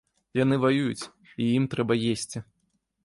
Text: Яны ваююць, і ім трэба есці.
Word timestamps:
Яны 0.43 0.55
ваююць, 0.63 1.09
і 1.43 1.53
ім 1.59 1.69
трэба 1.75 1.93
есці. 2.15 2.37